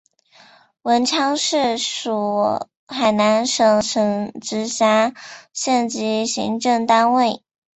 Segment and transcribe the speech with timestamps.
[0.81, 5.13] 文昌市属海南省省直辖
[5.53, 7.43] 县级行政单位。